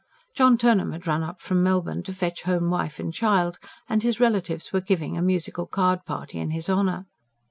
[0.35, 4.19] John Turnham had run up from Melbourne to fetch home wife and child; and his
[4.19, 7.05] relatives were giving a musical card party in his honour.